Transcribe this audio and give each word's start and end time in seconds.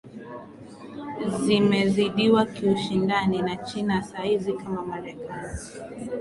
zimezidiwa 1.39 2.45
kiushindani 2.45 3.41
na 3.41 3.55
china 3.55 4.03
saa 4.03 4.21
hizi 4.23 4.53
kama 4.53 4.81
marekani 4.85 5.53